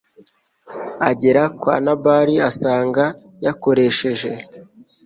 [1.09, 3.03] agera kwa Nabali asanga
[3.45, 4.29] yakoresheje